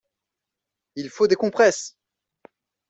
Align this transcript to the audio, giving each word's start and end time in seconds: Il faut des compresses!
Il 0.95 1.11
faut 1.11 1.27
des 1.27 1.35
compresses! 1.35 1.95